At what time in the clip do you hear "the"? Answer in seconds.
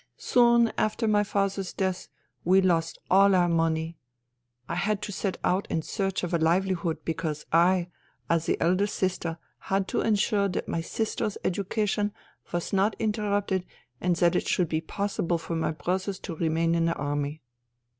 8.47-8.59, 16.85-16.95